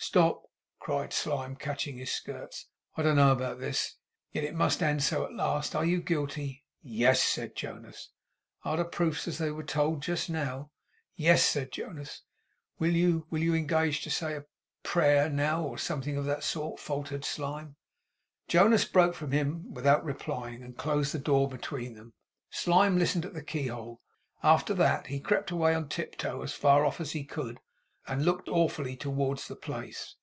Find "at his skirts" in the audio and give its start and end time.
1.96-2.68